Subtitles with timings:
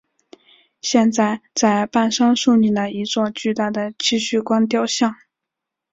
[0.81, 5.15] 现在在半山竖立了一座巨大的戚继光雕像。